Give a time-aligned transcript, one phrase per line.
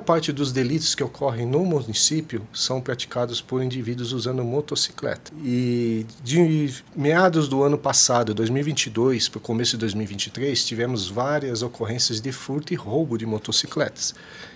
[0.00, 5.30] maior parte dos delitos que ocorrem no município são praticados por indivíduos usando motocicleta.
[5.44, 12.20] E de meados do ano passado, 2022, para o começo de 2023, tivemos várias ocorrências
[12.20, 14.14] de furto e roubo de motocicletas.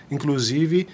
[0.09, 0.87] Inclusive,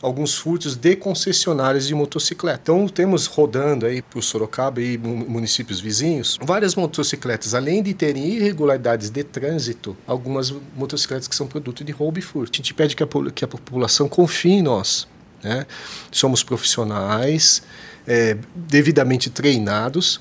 [0.00, 2.60] alguns furtos de concessionárias de motocicleta.
[2.62, 9.10] Então temos rodando aí o Sorocaba e municípios vizinhos várias motocicletas, além de terem irregularidades
[9.10, 12.52] de trânsito, algumas motocicletas que são produto de roubo e furto.
[12.54, 15.06] A gente pede que a, que a população confie em nós.
[15.42, 15.66] Né?
[16.10, 17.62] Somos profissionais,
[18.06, 20.20] é, devidamente treinados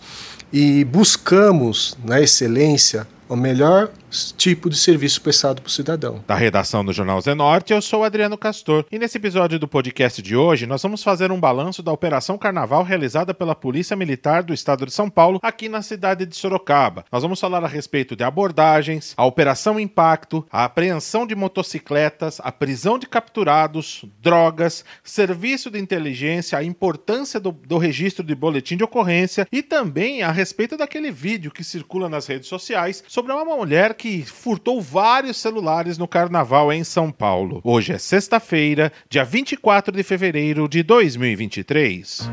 [0.52, 3.91] e buscamos na excelência a melhor
[4.35, 6.23] tipo de serviço prestado para o cidadão.
[6.25, 8.85] Da redação do Jornal Zenorte, eu sou Adriano Castor.
[8.91, 12.83] E nesse episódio do podcast de hoje, nós vamos fazer um balanço da Operação Carnaval
[12.83, 17.05] realizada pela Polícia Militar do Estado de São Paulo, aqui na cidade de Sorocaba.
[17.11, 22.52] Nós vamos falar a respeito de abordagens, a Operação Impacto, a apreensão de motocicletas, a
[22.52, 28.83] prisão de capturados, drogas, serviço de inteligência, a importância do, do registro de boletim de
[28.83, 33.97] ocorrência e também a respeito daquele vídeo que circula nas redes sociais sobre uma mulher
[33.98, 37.59] que furtou vários celulares no carnaval em São Paulo.
[37.64, 42.30] Hoje é sexta-feira, dia 24 de fevereiro de 2023.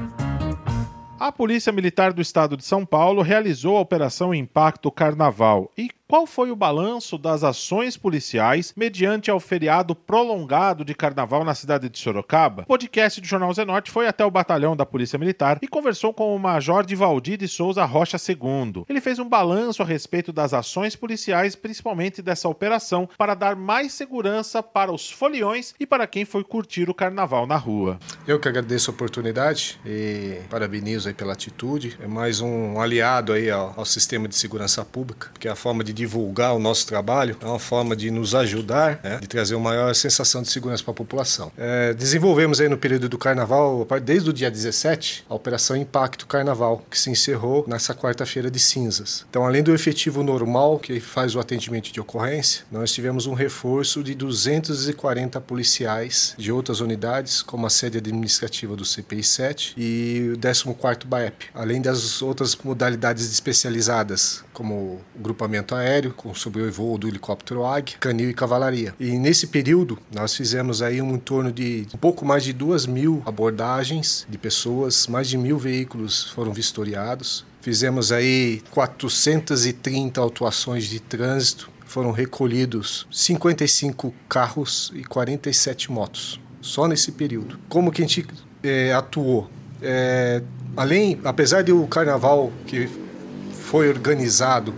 [1.18, 6.28] A Polícia Militar do Estado de São Paulo realizou a Operação Impacto Carnaval e qual
[6.28, 11.98] foi o balanço das ações policiais mediante ao feriado prolongado de carnaval na cidade de
[11.98, 12.62] Sorocaba?
[12.62, 16.32] O podcast do Jornal Zenorte foi até o batalhão da Polícia Militar e conversou com
[16.32, 18.84] o Major Divaldir de Souza Rocha II.
[18.88, 23.92] Ele fez um balanço a respeito das ações policiais, principalmente dessa operação, para dar mais
[23.92, 27.98] segurança para os foliões e para quem foi curtir o carnaval na rua.
[28.24, 31.98] Eu que agradeço a oportunidade e parabenizo aí pela atitude.
[32.00, 35.82] É mais um aliado aí ao, ao sistema de segurança pública, que é a forma
[35.82, 39.70] de divulgar o nosso trabalho, é uma forma de nos ajudar, né, de trazer uma
[39.70, 41.50] maior sensação de segurança para a população.
[41.56, 46.84] É, desenvolvemos aí no período do carnaval, desde o dia 17, a Operação Impacto Carnaval,
[46.90, 49.24] que se encerrou nessa quarta-feira de cinzas.
[49.30, 54.02] Então, além do efetivo normal, que faz o atendimento de ocorrência, nós tivemos um reforço
[54.02, 60.38] de 240 policiais de outras unidades, como a sede administrativa do CPI 7 e o
[60.38, 67.08] 14º BAEP, além das outras modalidades especializadas, como o grupamento aéreo, aéreo, com sobrevoo do
[67.08, 68.94] helicóptero AG, canil e cavalaria.
[68.98, 73.22] E nesse período, nós fizemos aí um torno de um pouco mais de duas mil
[73.24, 77.44] abordagens de pessoas, mais de mil veículos foram vistoriados.
[77.60, 87.12] Fizemos aí 430 autuações de trânsito, foram recolhidos 55 carros e 47 motos, só nesse
[87.12, 87.58] período.
[87.68, 88.26] Como que a gente
[88.62, 89.48] é, atuou?
[89.80, 90.42] É,
[90.76, 92.88] além, apesar de o carnaval que
[93.52, 94.74] foi organizado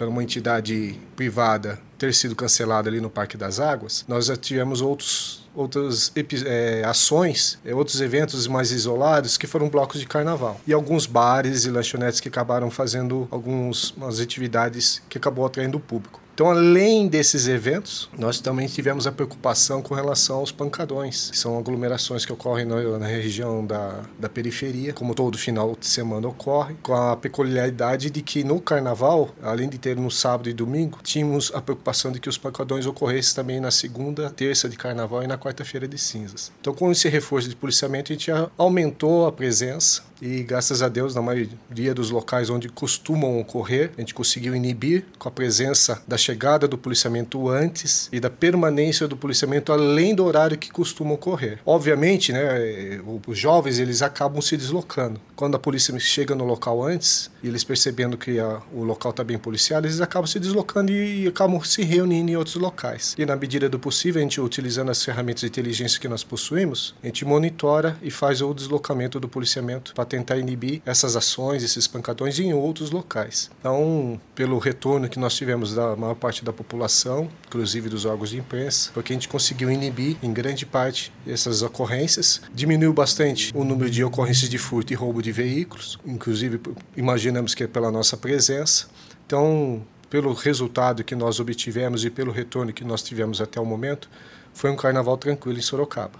[0.00, 4.80] para uma entidade privada ter sido cancelado ali no Parque das Águas, nós já tivemos
[4.80, 6.10] outros outras
[6.46, 10.58] é, ações, é, outros eventos mais isolados que foram blocos de carnaval.
[10.66, 16.19] E alguns bares e lanchonetes que acabaram fazendo algumas atividades que acabou atraindo o público.
[16.34, 21.58] Então, além desses eventos, nós também tivemos a preocupação com relação aos pancadões, que são
[21.58, 26.76] aglomerações que ocorrem na, na região da, da periferia, como todo final de semana ocorre,
[26.82, 31.52] com a peculiaridade de que no carnaval, além de ter no sábado e domingo, tínhamos
[31.54, 35.36] a preocupação de que os pancadões ocorressem também na segunda, terça de carnaval e na
[35.36, 36.50] quarta-feira de cinzas.
[36.60, 41.14] Então, com esse reforço de policiamento, a gente aumentou a presença e graças a Deus,
[41.14, 46.16] na maioria dos locais onde costumam ocorrer, a gente conseguiu inibir com a presença da
[46.16, 51.58] chegada do policiamento antes e da permanência do policiamento além do horário que costuma ocorrer.
[51.64, 55.20] Obviamente, né, os jovens eles acabam se deslocando.
[55.34, 59.24] Quando a polícia chega no local antes, e eles percebendo que a, o local está
[59.24, 63.14] bem policiado, eles acabam se deslocando e, e acabam se reunindo em outros locais.
[63.18, 66.94] E na medida do possível, a gente utilizando as ferramentas de inteligência que nós possuímos,
[67.02, 71.86] a gente monitora e faz o deslocamento do policiamento para tentar inibir essas ações, esses
[71.86, 73.50] pancadões em outros locais.
[73.60, 78.38] Então, pelo retorno que nós tivemos da maior parte da população, inclusive dos órgãos de
[78.38, 83.88] imprensa, porque a gente conseguiu inibir em grande parte essas ocorrências, diminuiu bastante o número
[83.88, 86.60] de ocorrências de furto e roubo de veículos, inclusive
[86.96, 88.88] imaginamos que é pela nossa presença.
[89.24, 94.10] Então, pelo resultado que nós obtivemos e pelo retorno que nós tivemos até o momento,
[94.52, 96.18] foi um carnaval tranquilo em Sorocaba.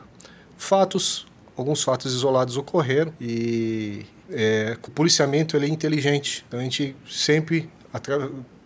[0.56, 1.26] Fatos
[1.60, 6.44] alguns fatos isolados ocorreram e é, o policiamento ele é inteligente.
[6.46, 7.68] Então a gente sempre,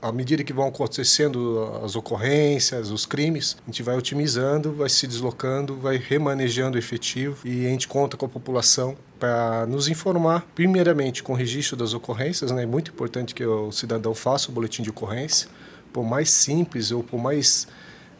[0.00, 5.06] à medida que vão acontecendo as ocorrências, os crimes, a gente vai otimizando, vai se
[5.06, 10.46] deslocando, vai remanejando o efetivo e a gente conta com a população para nos informar,
[10.54, 12.64] primeiramente com o registro das ocorrências, né?
[12.64, 15.48] é muito importante que o cidadão faça o boletim de ocorrência,
[15.92, 17.66] por mais simples ou por mais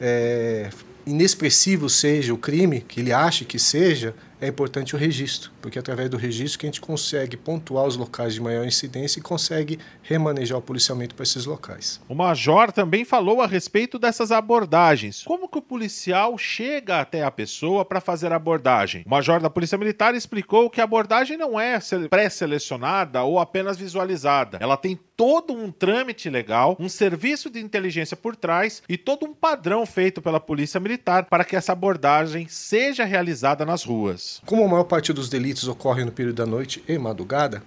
[0.00, 0.70] é,
[1.06, 6.10] inexpressivo seja o crime, que ele ache que seja, é importante o registro, porque através
[6.10, 10.58] do registro que a gente consegue pontuar os locais de maior incidência e consegue remanejar
[10.58, 12.00] o policiamento para esses locais.
[12.08, 15.22] O major também falou a respeito dessas abordagens.
[15.24, 19.02] Como que o policial chega até a pessoa para fazer a abordagem?
[19.06, 21.78] O major da Polícia Militar explicou que a abordagem não é
[22.10, 24.58] pré-selecionada ou apenas visualizada.
[24.60, 29.32] Ela tem todo um trâmite legal, um serviço de inteligência por trás e todo um
[29.32, 34.33] padrão feito pela Polícia Militar para que essa abordagem seja realizada nas ruas.
[34.46, 37.62] Como a maior parte dos delitos ocorre no período da noite e madrugada,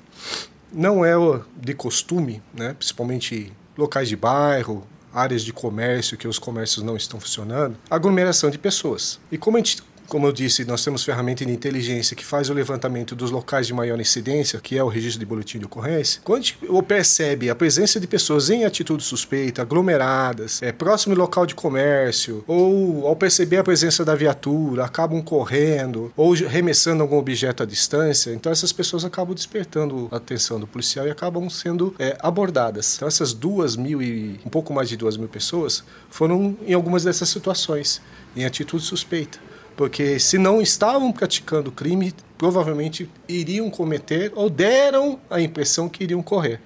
[0.71, 1.13] não é
[1.55, 7.19] de costume, né, principalmente locais de bairro, áreas de comércio que os comércios não estão
[7.19, 9.19] funcionando, aglomeração de pessoas.
[9.31, 12.53] E como a gente como eu disse, nós temos ferramenta de inteligência que faz o
[12.53, 16.21] levantamento dos locais de maior incidência, que é o registro de boletim de ocorrência.
[16.23, 16.57] Quando a gente
[16.87, 22.43] percebe a presença de pessoas em atitude suspeita, aglomeradas, é, próximo do local de comércio,
[22.47, 28.31] ou ao perceber a presença da viatura, acabam correndo, ou remessando algum objeto à distância,
[28.33, 32.95] então essas pessoas acabam despertando a atenção do policial e acabam sendo é, abordadas.
[32.95, 37.03] Então essas duas mil e um pouco mais de duas mil pessoas foram em algumas
[37.03, 38.01] dessas situações,
[38.35, 39.46] em atitude suspeita
[39.77, 46.23] porque se não estavam praticando crime, provavelmente iriam cometer ou deram a impressão que iriam
[46.23, 46.59] correr.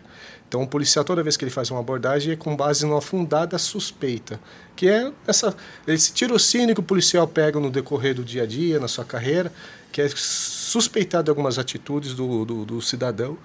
[0.47, 3.57] Então, o policial, toda vez que ele faz uma abordagem, é com base numa fundada
[3.57, 4.39] suspeita,
[4.75, 5.55] que é essa,
[5.85, 9.51] esse tirocínio que o policial pega no decorrer do dia a dia, na sua carreira,
[9.91, 13.37] que é suspeitar de algumas atitudes do, do, do cidadão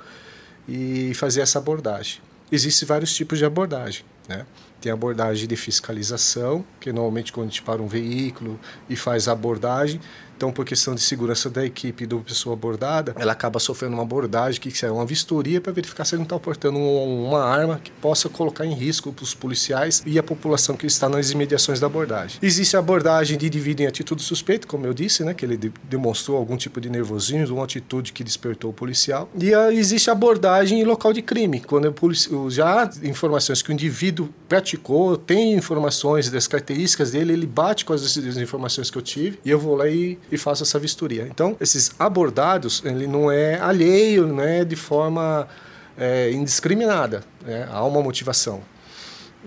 [0.68, 2.20] e fazer essa abordagem.
[2.50, 4.04] Existem vários tipos de abordagem.
[4.28, 4.46] Né?
[4.80, 8.58] Tem abordagem de fiscalização, que normalmente quando a gente para um veículo
[8.88, 10.00] e faz a abordagem,
[10.36, 14.02] então, por questão de segurança da equipe e da pessoa abordada, ela acaba sofrendo uma
[14.02, 17.90] abordagem que é uma vistoria para verificar se ele não está portando uma arma que
[17.90, 21.86] possa colocar em risco para os policiais e a população que está nas imediações da
[21.86, 22.38] abordagem.
[22.42, 25.72] Existe a abordagem de indivíduo em atitude suspeita, como eu disse, né, que ele de
[25.84, 29.28] demonstrou algum tipo de nervosismo, uma atitude que despertou o policial.
[29.40, 33.70] E a, existe a abordagem em local de crime, quando o já há informações que
[33.70, 39.02] o indivíduo praticou, tem informações das características dele, ele bate com as informações que eu
[39.02, 41.26] tive e eu vou lá e e faço essa vistoria.
[41.30, 45.48] Então, esses abordados, ele não é alheio, não é de forma
[45.96, 47.68] é, indiscriminada, né?
[47.70, 48.60] há uma motivação.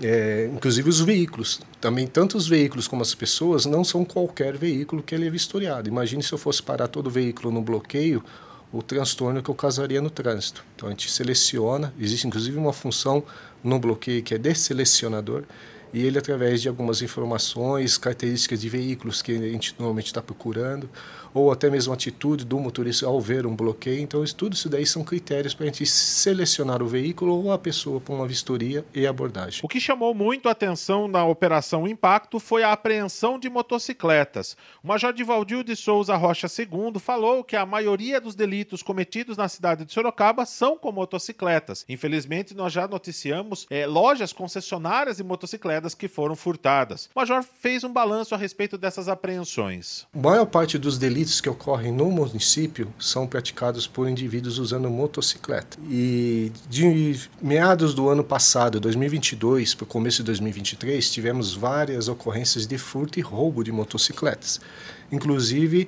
[0.02, 5.04] É, inclusive os veículos, também tanto os veículos como as pessoas não são qualquer veículo
[5.04, 5.90] que ele é vistoriado.
[5.90, 8.24] Imagine se eu fosse parar todo veículo no bloqueio,
[8.72, 10.64] o transtorno que eu causaria no trânsito.
[10.76, 13.24] Então a gente seleciona, existe inclusive uma função
[13.62, 15.44] no bloqueio que é desselecionador,
[15.94, 20.89] e ele, através de algumas informações, características de veículos que a gente normalmente está procurando,
[21.33, 24.01] ou até mesmo a atitude do motorista ao ver um bloqueio.
[24.01, 28.00] Então, tudo isso daí são critérios para a gente selecionar o veículo ou a pessoa
[28.00, 29.62] para uma vistoria e abordagem.
[29.63, 34.56] O que chamou muito a atenção na Operação Impacto foi a apreensão de motocicletas.
[34.83, 39.47] O Major Divaldio de Souza Rocha II falou que a maioria dos delitos cometidos na
[39.47, 41.85] cidade de Sorocaba são com motocicletas.
[41.88, 47.10] Infelizmente, nós já noticiamos é, lojas concessionárias de motocicletas que foram furtadas.
[47.16, 50.06] O Major fez um balanço a respeito dessas apreensões.
[50.14, 55.78] A maior parte dos delitos que ocorrem no município são praticados por indivíduos usando motocicleta.
[55.90, 62.68] E de meados do ano passado, 2022, para o começo de 2023, tivemos várias ocorrências
[62.68, 64.59] de furto e roubo de motocicletas.
[65.12, 65.88] Inclusive,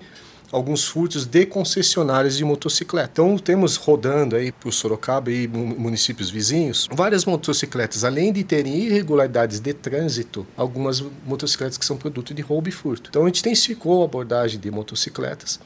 [0.52, 3.10] alguns furtos de concessionárias de motocicleta.
[3.14, 9.60] Então temos rodando aí por Sorocaba e municípios vizinhos várias motocicletas, além de terem irregularidades
[9.60, 13.10] de trânsito, algumas motocicletas que são produto de roubo e furto.
[13.10, 15.60] Então a gente intensificou a abordagem de motocicletas.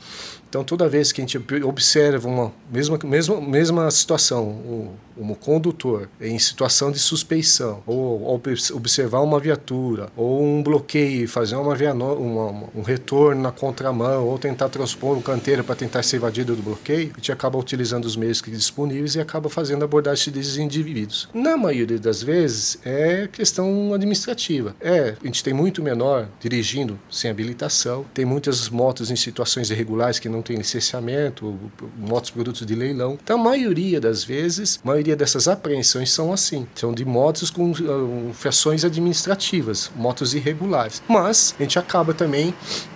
[0.49, 6.09] Então toda vez que a gente observa uma mesma mesma mesma situação, o, um condutor
[6.19, 8.41] em situação de suspeição ou
[8.73, 11.73] observar uma viatura ou um bloqueio, fazer uma,
[12.13, 16.61] uma um retorno na contramão ou tentar transpor um canteiro para tentar ser evadido do
[16.61, 21.29] bloqueio, a gente acaba utilizando os meios disponíveis e acaba fazendo abordagem desses indivíduos.
[21.33, 24.75] Na maioria das vezes é questão administrativa.
[24.79, 30.19] É, a gente tem muito menor dirigindo sem habilitação, tem muitas motos em situações irregulares
[30.19, 31.57] que não têm licenciamento,
[31.97, 33.17] motos produtos de leilão.
[33.21, 37.71] Então a maioria das vezes, a maioria dessas apreensões são assim, são de motos com
[37.71, 41.01] uh, infrações administrativas, motos irregulares.
[41.07, 42.53] Mas a gente acaba também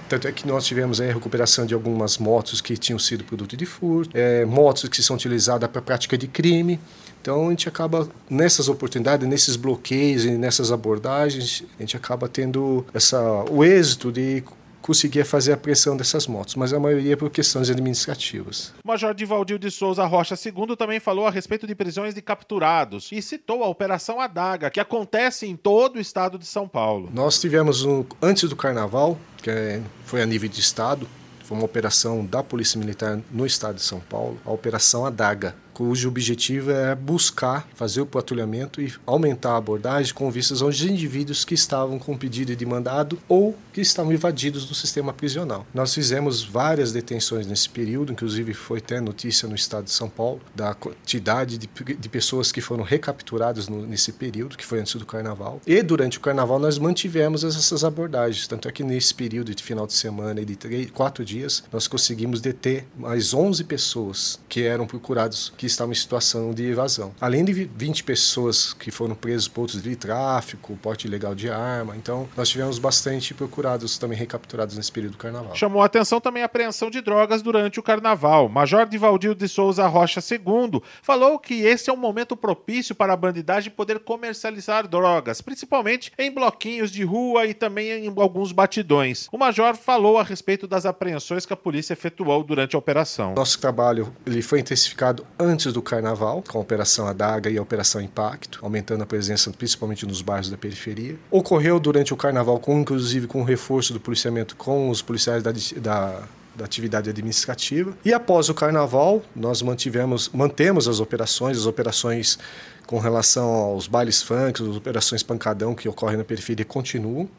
[0.10, 3.63] tanto é que nós tivemos a recuperação de algumas motos que tinham sido produto de
[3.63, 6.79] furto, é, motos que são utilizadas para prática de crime.
[7.22, 12.84] Então a gente acaba nessas oportunidades, nesses bloqueios e nessas abordagens, a gente acaba tendo
[12.91, 14.43] essa o êxito de
[14.81, 18.74] conseguia fazer a pressão dessas motos, mas a maioria por questões administrativas.
[18.83, 23.09] O Major Divaldir de Souza Rocha II também falou a respeito de prisões de capturados
[23.12, 27.09] e citou a Operação Adaga, que acontece em todo o estado de São Paulo.
[27.13, 31.07] Nós tivemos, um, antes do carnaval, que é, foi a nível de estado,
[31.43, 36.09] foi uma operação da Polícia Militar no estado de São Paulo, a Operação Adaga cujo
[36.09, 41.53] objetivo é buscar fazer o patrulhamento e aumentar a abordagem com vistas aos indivíduos que
[41.53, 45.65] estavam com pedido de mandado ou que estavam invadidos do sistema prisional.
[45.74, 50.41] Nós fizemos várias detenções nesse período, inclusive foi até notícia no estado de São Paulo
[50.53, 55.05] da quantidade de, de pessoas que foram recapturadas no, nesse período, que foi antes do
[55.05, 55.62] carnaval.
[55.65, 59.88] E durante o carnaval nós mantivemos essas abordagens, tanto é que nesse período de final
[59.88, 64.86] de semana e de três, quatro dias, nós conseguimos deter mais 11 pessoas que eram
[64.86, 67.13] procurados, que estavam em situação de evasão.
[67.19, 71.95] Além de 20 pessoas que foram presas por outros de tráfico, porte ilegal de arma.
[71.95, 75.55] Então, nós tivemos bastante procurados também recapturados nesse período do carnaval.
[75.55, 78.49] Chamou a atenção também a apreensão de drogas durante o carnaval.
[78.49, 83.17] Major Divaldir de Souza Rocha II falou que esse é um momento propício para a
[83.17, 89.27] bandidagem poder comercializar drogas, principalmente em bloquinhos de rua e também em alguns batidões.
[89.31, 93.33] O major falou a respeito das apreensões que a polícia efetuou durante a operação.
[93.35, 97.61] Nosso trabalho ele foi intensificado antes antes do carnaval, com a Operação Adaga e a
[97.61, 101.17] Operação Impacto, aumentando a presença principalmente nos bairros da periferia.
[101.31, 105.51] Ocorreu durante o carnaval, com, inclusive com o reforço do policiamento com os policiais da,
[105.77, 106.23] da
[106.59, 107.97] da atividade administrativa.
[108.03, 112.37] E após o carnaval, nós mantivemos, mantemos as operações, as operações
[112.85, 117.29] com relação aos bailes funk, as operações pancadão que ocorrem na periferia continuam.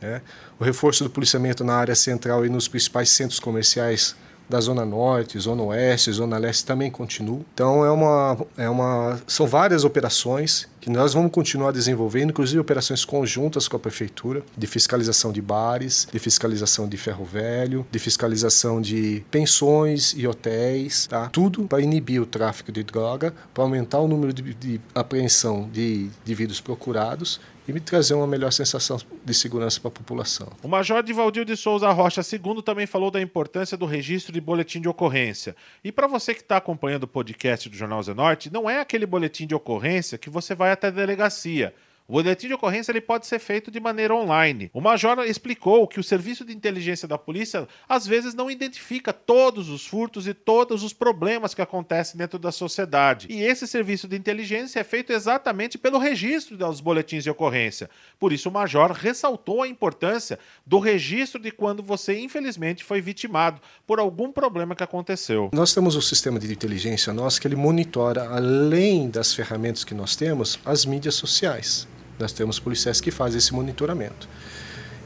[0.00, 0.20] Né?
[0.60, 4.14] O reforço do policiamento na área central e nos principais centros comerciais
[4.48, 7.44] da Zona Norte, Zona Oeste, Zona Leste também continuam.
[7.52, 13.04] Então é uma, é uma, são várias operações que nós vamos continuar desenvolvendo, inclusive operações
[13.04, 18.80] conjuntas com a prefeitura de fiscalização de bares, de fiscalização de ferro velho, de fiscalização
[18.80, 21.28] de pensões e hotéis, tá?
[21.28, 26.08] Tudo para inibir o tráfico de droga, para aumentar o número de, de apreensão de
[26.24, 30.48] indivíduos procurados e me trazer uma melhor sensação de segurança para a população.
[30.62, 34.80] O Major Divaldir de Souza Rocha II também falou da importância do registro de boletim
[34.80, 35.54] de ocorrência.
[35.84, 39.46] E para você que está acompanhando o podcast do Jornal Zenorte, não é aquele boletim
[39.46, 41.74] de ocorrência que você vai até a delegacia.
[42.10, 44.70] O boletim de ocorrência ele pode ser feito de maneira online.
[44.72, 49.68] O major explicou que o serviço de inteligência da polícia às vezes não identifica todos
[49.68, 53.26] os furtos e todos os problemas que acontecem dentro da sociedade.
[53.28, 57.90] E esse serviço de inteligência é feito exatamente pelo registro dos boletins de ocorrência.
[58.18, 63.60] Por isso o major ressaltou a importância do registro de quando você infelizmente foi vitimado
[63.86, 65.50] por algum problema que aconteceu.
[65.52, 70.16] Nós temos um sistema de inteligência nosso que ele monitora além das ferramentas que nós
[70.16, 71.86] temos as mídias sociais.
[72.18, 74.28] Nós temos policiais que fazem esse monitoramento.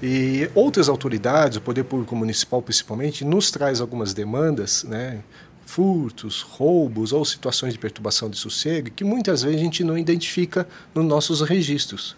[0.02, 5.21] E outras autoridades, o Poder Público Municipal principalmente, nos traz algumas demandas, né,
[5.64, 10.66] furtos, roubos ou situações de perturbação de sossego que muitas vezes a gente não identifica
[10.95, 12.16] nos nossos registros.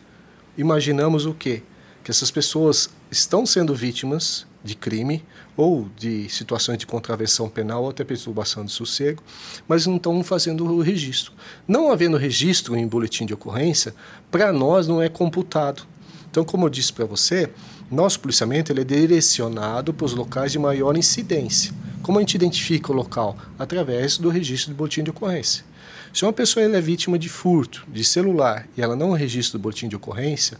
[0.56, 1.62] Imaginamos o quê?
[2.04, 5.24] Que essas pessoas estão sendo vítimas de crime
[5.56, 9.22] ou de situações de contravenção penal ou até perturbação de sossego,
[9.66, 11.32] mas não estão fazendo o registro.
[11.66, 13.94] Não havendo registro em boletim de ocorrência,
[14.30, 15.86] para nós não é computado.
[16.30, 17.50] Então, como eu disse para você,
[17.90, 21.72] nosso policiamento ele é direcionado para os locais de maior incidência.
[22.02, 23.36] Como a gente identifica o local?
[23.58, 25.64] Através do registro de boletim de ocorrência.
[26.12, 29.88] Se uma pessoa é vítima de furto de celular e ela não registra o boletim
[29.88, 30.58] de ocorrência,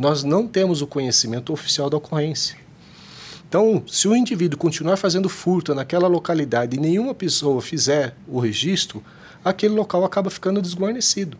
[0.00, 2.56] nós não temos o conhecimento oficial da ocorrência.
[3.46, 9.04] Então, se o indivíduo continuar fazendo furto naquela localidade e nenhuma pessoa fizer o registro,
[9.44, 11.36] aquele local acaba ficando desguarnecido.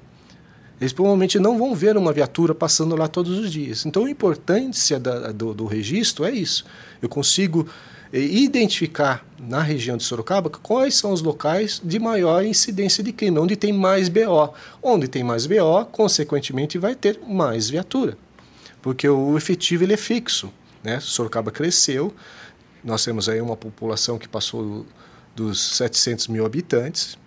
[0.78, 3.86] Eles provavelmente não vão ver uma viatura passando lá todos os dias.
[3.86, 6.66] Então, a importância da, do, do registro é isso.
[7.00, 7.66] Eu consigo
[8.12, 13.38] eh, identificar na região de Sorocaba quais são os locais de maior incidência de crime,
[13.38, 14.52] onde tem mais BO.
[14.82, 18.18] Onde tem mais BO, consequentemente, vai ter mais viatura,
[18.82, 20.52] porque o efetivo ele é fixo.
[20.82, 20.98] Né?
[21.00, 22.14] Sorocaba cresceu,
[22.82, 24.86] nós temos aí uma população que passou
[25.34, 27.18] dos 700 mil habitantes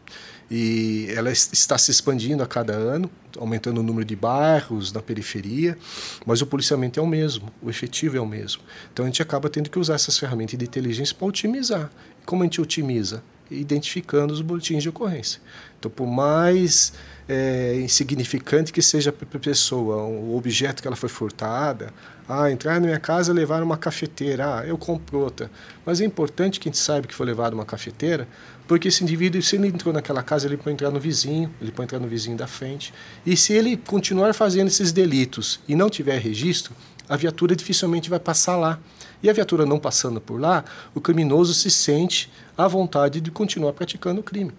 [0.49, 5.77] e ela está se expandindo a cada ano, aumentando o número de bairros na periferia,
[6.25, 8.61] mas o policiamento é o mesmo, o efetivo é o mesmo.
[8.91, 11.89] Então a gente acaba tendo que usar essas ferramentas de inteligência para otimizar.
[12.25, 13.23] Como a gente otimiza?
[13.53, 15.41] Identificando os boletins de ocorrência.
[15.79, 16.93] Então, por mais
[17.27, 21.93] é, insignificante que seja para a pessoa, o objeto que ela foi furtada,
[22.27, 25.51] ah, entrar na minha casa levar uma cafeteira, ah, eu compro outra.
[25.85, 28.27] Mas é importante que a gente saiba que foi levado uma cafeteira,
[28.67, 31.87] porque esse indivíduo, se ele entrou naquela casa, ele pode entrar no vizinho, ele pode
[31.87, 32.93] entrar no vizinho da frente.
[33.25, 36.73] E se ele continuar fazendo esses delitos e não tiver registro,
[37.09, 38.79] a viatura dificilmente vai passar lá.
[39.23, 43.71] E a viatura não passando por lá, o criminoso se sente à vontade de continuar
[43.71, 44.51] praticando o crime.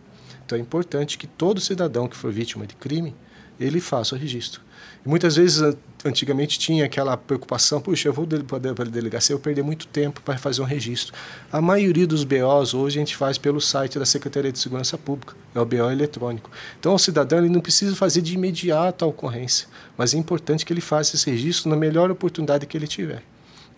[0.44, 3.14] Então é importante que todo cidadão que for vítima de crime,
[3.60, 4.62] ele faça o registro.
[5.04, 9.62] E muitas vezes, antigamente, tinha aquela preocupação, puxa, eu vou para a delegacia, eu perder
[9.62, 11.14] muito tempo para fazer um registro.
[11.52, 15.34] A maioria dos BOs hoje a gente faz pelo site da Secretaria de Segurança Pública,
[15.54, 16.50] é o BO eletrônico.
[16.80, 20.72] Então o cidadão ele não precisa fazer de imediato a ocorrência, mas é importante que
[20.72, 23.22] ele faça esse registro na melhor oportunidade que ele tiver.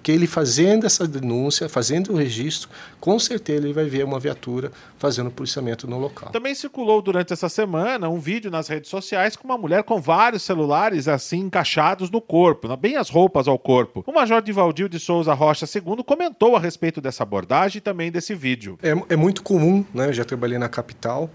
[0.06, 2.68] Porque ele fazendo essa denúncia, fazendo o registro,
[3.00, 6.30] com certeza ele vai ver uma viatura fazendo policiamento no local.
[6.30, 10.44] Também circulou durante essa semana um vídeo nas redes sociais com uma mulher com vários
[10.44, 14.04] celulares assim encaixados no corpo, bem as roupas ao corpo.
[14.06, 18.32] O Major Divaldir de Souza Rocha II comentou a respeito dessa abordagem e também desse
[18.32, 18.78] vídeo.
[18.84, 20.10] É, é muito comum, né?
[20.10, 21.28] Eu já trabalhei na capital,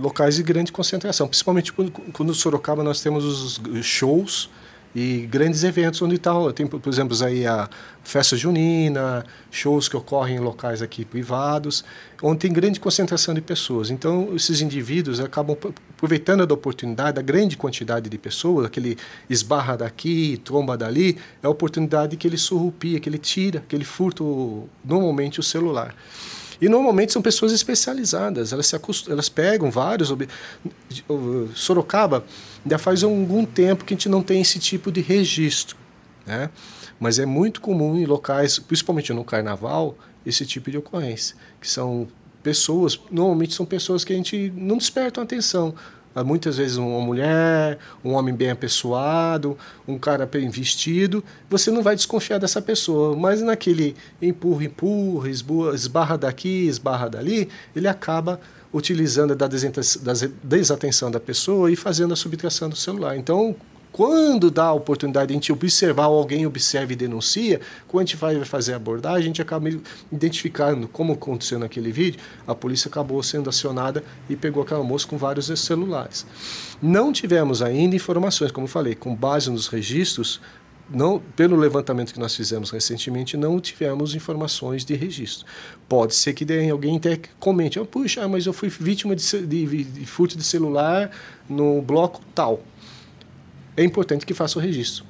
[0.00, 4.48] locais de grande concentração, principalmente quando, quando Sorocaba nós temos os shows
[4.94, 7.68] e grandes eventos onde está, tem, por exemplo, aí a
[8.02, 11.84] festa junina, shows que ocorrem em locais aqui privados,
[12.22, 13.90] onde tem grande concentração de pessoas.
[13.90, 15.56] Então, esses indivíduos acabam
[15.96, 18.96] aproveitando da oportunidade, da grande quantidade de pessoas, aquele
[19.28, 23.84] esbarra daqui, tromba dali, é a oportunidade que ele surrupia, que ele tira, que ele
[23.84, 24.24] furta
[24.84, 25.94] normalmente o celular.
[26.60, 30.12] E normalmente são pessoas especializadas, elas, se acostum, elas pegam vários.
[31.54, 32.24] Sorocaba
[32.68, 35.76] já faz algum tempo que a gente não tem esse tipo de registro.
[36.26, 36.50] Né?
[36.98, 42.06] Mas é muito comum em locais, principalmente no carnaval, esse tipo de ocorrência, que são
[42.42, 45.74] pessoas, normalmente são pessoas que a gente não despertam atenção.
[46.24, 51.94] Muitas vezes uma mulher, um homem bem apessoado, um cara bem vestido, você não vai
[51.94, 58.40] desconfiar dessa pessoa, mas naquele empurra, empurra, esbarra daqui, esbarra dali, ele acaba
[58.72, 59.48] utilizando da
[60.42, 63.16] desatenção da pessoa e fazendo a subtração do celular.
[63.16, 63.54] Então,
[63.92, 68.16] quando dá a oportunidade de a gente observar, alguém observa e denuncia, quando a gente
[68.16, 69.68] vai fazer a abordagem, a gente acaba
[70.12, 75.18] identificando como aconteceu naquele vídeo, a polícia acabou sendo acionada e pegou aquela moça com
[75.18, 76.24] vários celulares.
[76.80, 80.40] Não tivemos ainda informações, como falei, com base nos registros,
[80.92, 85.46] não, pelo levantamento que nós fizemos recentemente, não tivemos informações de registro.
[85.88, 90.06] Pode ser que alguém até comente, oh, puxa, mas eu fui vítima de, de, de
[90.06, 91.10] furto de celular
[91.48, 92.60] no bloco tal
[93.76, 95.04] é importante que faça o registro,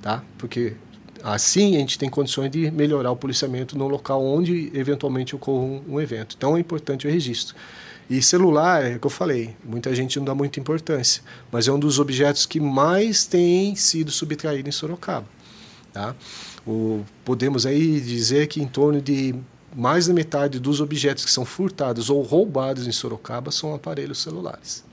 [0.00, 0.22] tá?
[0.38, 0.74] Porque
[1.22, 5.82] assim a gente tem condições de melhorar o policiamento no local onde eventualmente ocorra um,
[5.88, 6.34] um evento.
[6.36, 7.54] Então é importante o registro.
[8.10, 11.72] E celular, é o que eu falei, muita gente não dá muita importância, mas é
[11.72, 15.26] um dos objetos que mais tem sido subtraído em Sorocaba.
[15.92, 16.14] Tá?
[16.66, 19.34] O, podemos aí dizer que em torno de
[19.74, 24.84] mais da metade dos objetos que são furtados ou roubados em Sorocaba são aparelhos celulares.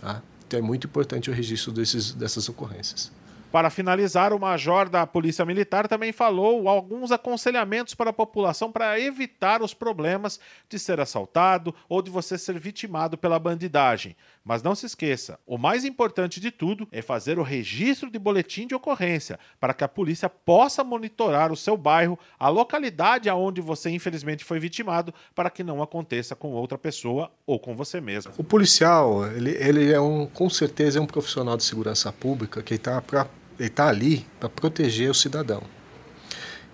[0.00, 0.22] Tá?
[0.48, 3.12] Então é muito importante o registro desses, dessas ocorrências.
[3.50, 9.00] Para finalizar, o major da Polícia Militar também falou alguns aconselhamentos para a população para
[9.00, 14.14] evitar os problemas de ser assaltado ou de você ser vitimado pela bandidagem.
[14.44, 18.66] Mas não se esqueça, o mais importante de tudo é fazer o registro de boletim
[18.66, 23.88] de ocorrência, para que a polícia possa monitorar o seu bairro, a localidade aonde você
[23.88, 28.32] infelizmente foi vitimado, para que não aconteça com outra pessoa ou com você mesmo.
[28.36, 32.74] O policial, ele, ele é um, com certeza é um profissional de segurança pública que
[32.74, 33.26] está para
[33.58, 35.62] ele está ali para proteger o cidadão.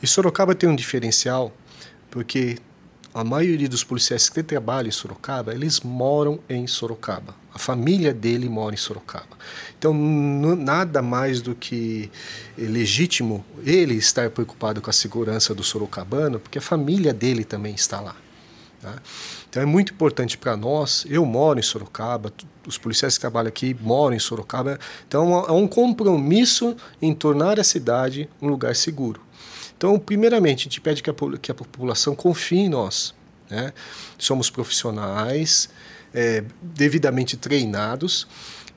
[0.03, 1.53] E Sorocaba tem um diferencial,
[2.11, 2.59] porque
[3.15, 7.35] a maioria dos policiais que trabalham em Sorocaba, eles moram em Sorocaba.
[7.55, 9.39] A família dele mora em Sorocaba.
[9.79, 12.11] Então, nada mais do que
[12.59, 18.01] legítimo ele estar preocupado com a segurança do sorocabano, porque a família dele também está
[18.01, 18.17] lá.
[18.83, 19.01] Tá?
[19.55, 21.07] Então é muito importante para nós.
[21.09, 22.33] Eu moro em Sorocaba,
[22.67, 24.81] os policiais que trabalham aqui moram em Sorocaba.
[25.07, 29.21] Então é um compromisso em tornar a cidade um lugar seguro.
[29.77, 33.15] Então, primeiramente, a gente pede que a, que a população confie em nós.
[33.49, 33.73] Né?
[34.19, 35.69] Somos profissionais,
[36.13, 38.27] é, devidamente treinados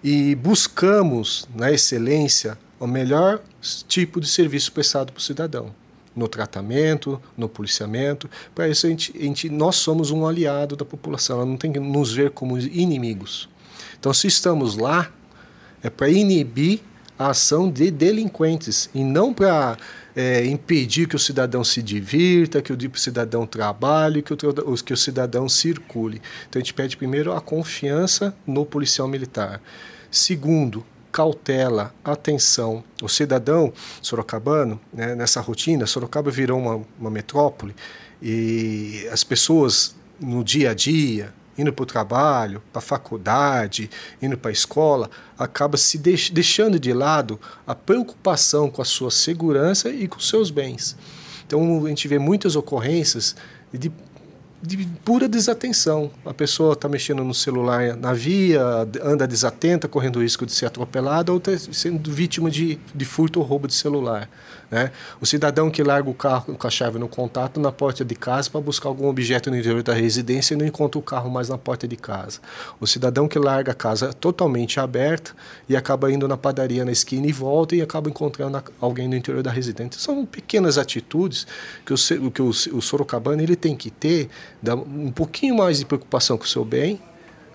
[0.03, 3.41] e buscamos na excelência o melhor
[3.87, 5.73] tipo de serviço prestado para o cidadão
[6.17, 8.29] no tratamento, no policiamento.
[8.53, 11.71] Para isso, a gente, a gente, nós somos um aliado da população, ela não tem
[11.71, 13.47] que nos ver como inimigos.
[13.99, 15.11] Então, se estamos lá,
[15.83, 16.81] é para inibir
[17.17, 19.77] a ação de delinquentes e não para
[20.15, 24.37] é, impedir que o cidadão se divirta, que o cidadão trabalhe, que o,
[24.83, 26.21] que o cidadão circule.
[26.49, 29.61] Então, a gente pede primeiro a confiança no policial militar.
[30.09, 32.83] Segundo, cautela, atenção.
[33.01, 37.75] O cidadão sorocabano, né, nessa rotina, Sorocaba virou uma, uma metrópole
[38.21, 43.89] e as pessoas no dia a dia, indo para o trabalho, para a faculdade,
[44.21, 49.11] indo para a escola, acaba se deix deixando de lado a preocupação com a sua
[49.11, 50.95] segurança e com seus bens.
[51.45, 53.35] Então a gente vê muitas ocorrências
[53.73, 53.91] de
[54.61, 56.11] de pura desatenção.
[56.25, 58.61] A pessoa está mexendo no celular na via,
[59.03, 63.39] anda desatenta, correndo o risco de ser atropelada ou tá sendo vítima de, de furto
[63.39, 64.27] ou roubo de celular.
[64.69, 64.91] Né?
[65.21, 68.49] O cidadão que larga o carro com a chave no contato na porta de casa
[68.49, 71.57] para buscar algum objeto no interior da residência e não encontra o carro mais na
[71.57, 72.39] porta de casa.
[72.79, 75.31] O cidadão que larga a casa totalmente aberta
[75.69, 79.41] e acaba indo na padaria na esquina e volta e acaba encontrando alguém no interior
[79.41, 80.01] da residência.
[80.01, 81.47] São pequenas atitudes
[81.85, 84.29] que o, que o, o sorocabano ele tem que ter
[84.61, 86.99] dar um pouquinho mais de preocupação com o seu bem,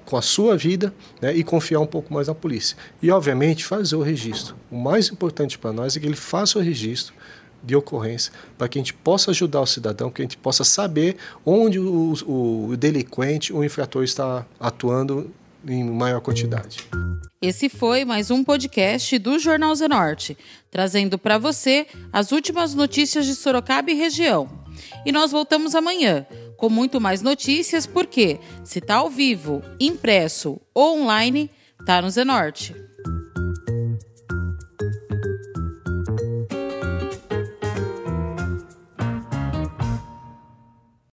[0.05, 2.76] com a sua vida né, e confiar um pouco mais na polícia.
[3.00, 4.57] E, obviamente, fazer o registro.
[4.70, 7.14] O mais importante para nós é que ele faça o registro
[7.62, 11.16] de ocorrência, para que a gente possa ajudar o cidadão, que a gente possa saber
[11.46, 15.33] onde o, o, delinquente, o infrator está atuando
[15.66, 16.78] em maior quantidade.
[17.40, 20.37] Esse foi mais um podcast do Jornal Zenorte,
[20.70, 24.48] trazendo para você as últimas notícias de Sorocaba e região.
[25.07, 26.26] E nós voltamos amanhã
[26.62, 32.72] com muito mais notícias, porque se está ao vivo, impresso ou online, está no Zenorte.